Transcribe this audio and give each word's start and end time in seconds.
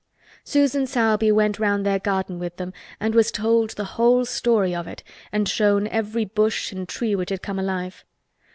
Susan 0.43 0.87
Sowerby 0.87 1.31
went 1.31 1.59
round 1.59 1.85
their 1.85 1.99
garden 1.99 2.39
with 2.39 2.57
them 2.57 2.73
and 2.99 3.13
was 3.13 3.31
told 3.31 3.69
the 3.75 3.83
whole 3.85 4.25
story 4.25 4.73
of 4.73 4.87
it 4.87 5.03
and 5.31 5.47
shown 5.47 5.85
every 5.89 6.25
bush 6.25 6.71
and 6.71 6.89
tree 6.89 7.13
which 7.13 7.29
had 7.29 7.43
come 7.43 7.59
alive. 7.59 8.03